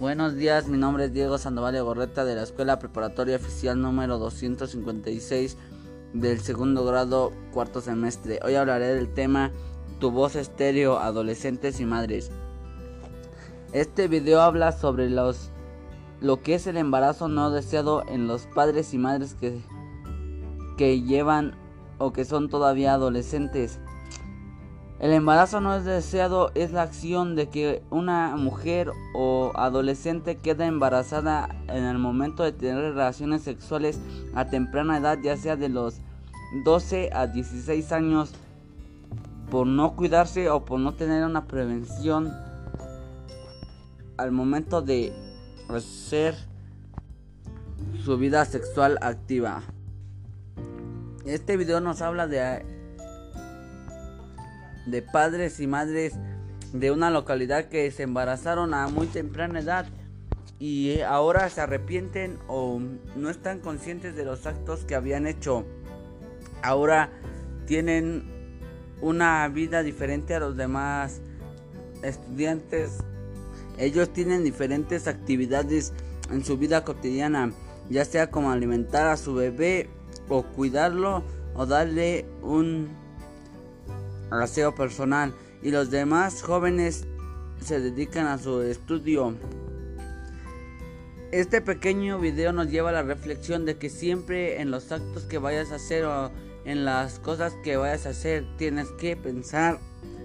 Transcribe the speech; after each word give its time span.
Buenos 0.00 0.36
días, 0.36 0.68
mi 0.68 0.78
nombre 0.78 1.06
es 1.06 1.12
Diego 1.12 1.38
Sandoval 1.38 1.82
Gorreta 1.82 2.24
de 2.24 2.36
la 2.36 2.44
Escuela 2.44 2.78
Preparatoria 2.78 3.34
Oficial 3.34 3.82
número 3.82 4.18
256 4.18 5.56
del 6.12 6.38
segundo 6.38 6.84
grado 6.84 7.32
cuarto 7.52 7.80
semestre. 7.80 8.38
Hoy 8.44 8.54
hablaré 8.54 8.94
del 8.94 9.12
tema 9.12 9.50
Tu 9.98 10.12
voz 10.12 10.36
estéreo, 10.36 11.00
adolescentes 11.00 11.80
y 11.80 11.84
madres. 11.84 12.30
Este 13.72 14.06
video 14.06 14.40
habla 14.40 14.70
sobre 14.70 15.10
los 15.10 15.50
lo 16.20 16.42
que 16.42 16.54
es 16.54 16.68
el 16.68 16.76
embarazo 16.76 17.26
no 17.26 17.50
deseado 17.50 18.04
en 18.06 18.28
los 18.28 18.46
padres 18.46 18.94
y 18.94 18.98
madres 18.98 19.34
que, 19.34 19.60
que 20.76 21.02
llevan 21.02 21.56
o 21.98 22.12
que 22.12 22.24
son 22.24 22.48
todavía 22.48 22.92
adolescentes. 22.92 23.80
El 25.00 25.12
embarazo 25.12 25.60
no 25.60 25.76
es 25.76 25.84
deseado 25.84 26.50
es 26.56 26.72
la 26.72 26.82
acción 26.82 27.36
de 27.36 27.48
que 27.48 27.82
una 27.90 28.34
mujer 28.34 28.90
o 29.14 29.52
adolescente 29.54 30.38
queda 30.38 30.66
embarazada 30.66 31.48
en 31.68 31.84
el 31.84 31.98
momento 31.98 32.42
de 32.42 32.50
tener 32.50 32.94
relaciones 32.94 33.42
sexuales 33.42 34.00
a 34.34 34.46
temprana 34.46 34.98
edad, 34.98 35.18
ya 35.22 35.36
sea 35.36 35.54
de 35.54 35.68
los 35.68 36.00
12 36.64 37.10
a 37.12 37.28
16 37.28 37.92
años, 37.92 38.32
por 39.52 39.68
no 39.68 39.94
cuidarse 39.94 40.50
o 40.50 40.64
por 40.64 40.80
no 40.80 40.94
tener 40.94 41.24
una 41.24 41.46
prevención 41.46 42.32
al 44.16 44.32
momento 44.32 44.82
de 44.82 45.12
hacer 45.68 46.34
su 48.04 48.18
vida 48.18 48.44
sexual 48.46 48.98
activa. 49.00 49.62
Este 51.24 51.56
video 51.56 51.80
nos 51.80 52.02
habla 52.02 52.26
de 52.26 52.77
de 54.90 55.02
padres 55.02 55.60
y 55.60 55.66
madres 55.66 56.14
de 56.72 56.90
una 56.90 57.10
localidad 57.10 57.66
que 57.66 57.90
se 57.90 58.02
embarazaron 58.02 58.74
a 58.74 58.88
muy 58.88 59.06
temprana 59.06 59.60
edad 59.60 59.86
y 60.58 61.00
ahora 61.00 61.48
se 61.50 61.60
arrepienten 61.60 62.38
o 62.48 62.80
no 63.16 63.30
están 63.30 63.60
conscientes 63.60 64.16
de 64.16 64.24
los 64.24 64.46
actos 64.46 64.84
que 64.84 64.94
habían 64.94 65.26
hecho. 65.26 65.64
Ahora 66.62 67.10
tienen 67.66 68.24
una 69.00 69.46
vida 69.48 69.82
diferente 69.82 70.34
a 70.34 70.40
los 70.40 70.56
demás 70.56 71.20
estudiantes. 72.02 72.98
Ellos 73.78 74.12
tienen 74.12 74.42
diferentes 74.42 75.06
actividades 75.06 75.92
en 76.30 76.44
su 76.44 76.58
vida 76.58 76.84
cotidiana, 76.84 77.52
ya 77.88 78.04
sea 78.04 78.30
como 78.30 78.50
alimentar 78.50 79.06
a 79.06 79.16
su 79.16 79.34
bebé 79.34 79.88
o 80.28 80.42
cuidarlo 80.42 81.22
o 81.54 81.66
darle 81.66 82.26
un 82.42 82.88
aseo 84.30 84.74
personal 84.74 85.34
y 85.62 85.70
los 85.70 85.90
demás 85.90 86.42
jóvenes 86.42 87.06
se 87.60 87.80
dedican 87.80 88.26
a 88.26 88.38
su 88.38 88.62
estudio. 88.62 89.34
Este 91.32 91.60
pequeño 91.60 92.18
video 92.18 92.52
nos 92.52 92.70
lleva 92.70 92.88
a 92.88 92.92
la 92.92 93.02
reflexión 93.02 93.66
de 93.66 93.76
que 93.76 93.90
siempre 93.90 94.62
en 94.62 94.70
los 94.70 94.90
actos 94.92 95.24
que 95.24 95.38
vayas 95.38 95.72
a 95.72 95.76
hacer 95.76 96.04
o 96.04 96.30
en 96.64 96.84
las 96.84 97.18
cosas 97.18 97.54
que 97.62 97.76
vayas 97.76 98.06
a 98.06 98.10
hacer 98.10 98.46
tienes 98.56 98.88
que 98.92 99.16
pensar. 99.16 99.78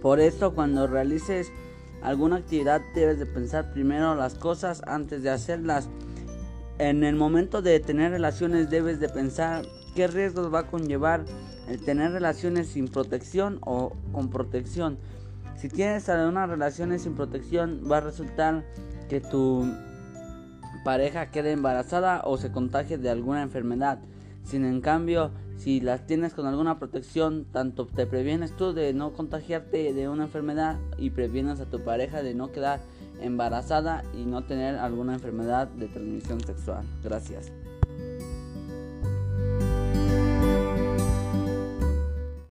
Por 0.00 0.20
eso 0.20 0.54
cuando 0.54 0.86
realices 0.86 1.50
alguna 2.02 2.36
actividad 2.36 2.80
debes 2.94 3.18
de 3.18 3.26
pensar 3.26 3.72
primero 3.72 4.14
las 4.14 4.34
cosas 4.34 4.82
antes 4.86 5.22
de 5.22 5.30
hacerlas. 5.30 5.88
En 6.78 7.02
el 7.02 7.16
momento 7.16 7.62
de 7.62 7.80
tener 7.80 8.12
relaciones 8.12 8.70
debes 8.70 9.00
de 9.00 9.08
pensar 9.08 9.64
qué 9.94 10.06
riesgos 10.06 10.52
va 10.52 10.60
a 10.60 10.66
conllevar 10.66 11.24
el 11.68 11.80
tener 11.80 12.12
relaciones 12.12 12.68
sin 12.68 12.88
protección 12.88 13.58
o 13.62 13.92
con 14.12 14.30
protección. 14.30 14.98
Si 15.56 15.68
tienes 15.68 16.08
algunas 16.08 16.48
relaciones 16.48 17.02
sin 17.02 17.14
protección, 17.14 17.82
va 17.90 17.98
a 17.98 18.00
resultar 18.00 18.64
que 19.08 19.20
tu 19.20 19.72
pareja 20.84 21.30
quede 21.30 21.52
embarazada 21.52 22.22
o 22.24 22.36
se 22.36 22.52
contagie 22.52 22.98
de 22.98 23.10
alguna 23.10 23.42
enfermedad. 23.42 24.00
Sin 24.42 24.64
en 24.66 24.82
cambio, 24.82 25.30
si 25.56 25.80
las 25.80 26.06
tienes 26.06 26.34
con 26.34 26.46
alguna 26.46 26.78
protección, 26.78 27.46
tanto 27.50 27.86
te 27.86 28.06
previenes 28.06 28.54
tú 28.56 28.74
de 28.74 28.92
no 28.92 29.14
contagiarte 29.14 29.94
de 29.94 30.08
una 30.08 30.24
enfermedad 30.24 30.78
y 30.98 31.10
previenes 31.10 31.60
a 31.60 31.66
tu 31.66 31.82
pareja 31.82 32.22
de 32.22 32.34
no 32.34 32.52
quedar 32.52 32.80
embarazada 33.20 34.04
y 34.12 34.26
no 34.26 34.44
tener 34.44 34.76
alguna 34.76 35.14
enfermedad 35.14 35.68
de 35.68 35.88
transmisión 35.88 36.40
sexual. 36.40 36.84
Gracias. 37.02 37.50